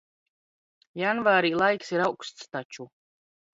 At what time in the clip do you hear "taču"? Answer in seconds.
2.59-2.91